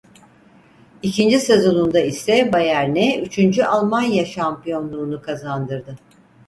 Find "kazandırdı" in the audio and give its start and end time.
5.21-5.95